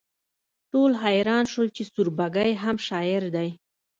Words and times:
ټول 0.71 0.91
حیران 1.03 1.43
شول 1.51 1.67
چې 1.75 1.83
سوربګی 1.91 2.51
هم 2.63 2.75
شاعر 2.87 3.23
دی 3.35 3.49